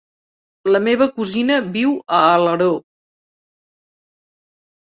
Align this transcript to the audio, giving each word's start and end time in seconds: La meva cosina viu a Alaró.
La 0.75 0.79
meva 0.85 1.07
cosina 1.17 1.59
viu 1.75 1.93
a 2.21 2.23
Alaró. 2.31 2.71